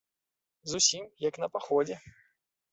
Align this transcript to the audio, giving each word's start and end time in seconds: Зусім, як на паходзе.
Зусім, 0.71 1.05
як 1.27 1.39
на 1.45 1.53
паходзе. 1.59 2.01